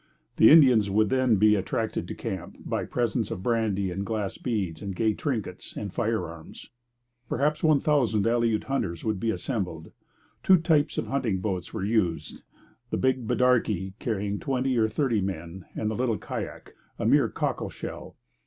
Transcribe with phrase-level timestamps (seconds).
[0.37, 4.35] The Indians would then be attracted to the camp by presents of brandy and glass
[4.35, 6.71] beads and gay trinkets and firearms.
[7.29, 9.91] Perhaps one thousand Aleut hunters would be assembled.
[10.41, 12.41] Two types of hunting boats were used
[12.89, 17.69] the big 'bidarkie,' carrying twenty or thirty men, and the little kayak, a mere cockle
[17.69, 18.15] shell.